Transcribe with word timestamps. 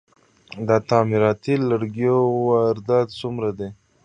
د 0.67 0.69
تعمیراتي 0.89 1.55
لرګیو 1.69 2.19
واردات 2.47 3.07
څومره 3.21 3.49
دي؟ 3.59 3.69